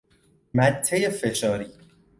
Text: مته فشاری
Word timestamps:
مته 0.53 1.09
فشاری 1.09 1.67